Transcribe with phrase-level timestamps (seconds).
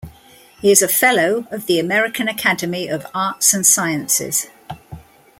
[0.61, 4.47] He is a fellow of the American Academy of Arts and Sciences.